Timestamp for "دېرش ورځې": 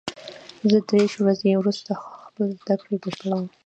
0.89-1.49